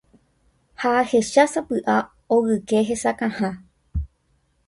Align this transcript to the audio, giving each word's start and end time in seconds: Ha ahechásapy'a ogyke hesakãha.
Ha 0.79 0.89
ahechásapy'a 1.01 1.97
ogyke 2.27 2.79
hesakãha. 2.87 3.49